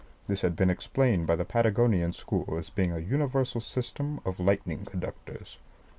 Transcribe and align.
This 0.27 0.41
had 0.41 0.55
been 0.55 0.71
explained 0.71 1.27
by 1.27 1.35
the 1.35 1.45
Patagonian 1.45 2.11
school 2.11 2.57
as 2.57 2.71
being 2.71 2.91
a 2.91 2.97
universal 2.97 3.61
system 3.61 4.19
of 4.25 4.39
lightning 4.39 4.83
conductors. 4.85 5.59